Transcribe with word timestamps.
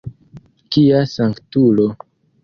Kia 0.75 1.01
sanktulo! 1.11 1.85